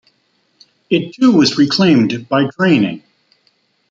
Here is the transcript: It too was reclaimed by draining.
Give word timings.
It 0.89 1.13
too 1.13 1.31
was 1.31 1.59
reclaimed 1.59 2.27
by 2.27 2.49
draining. 2.57 3.03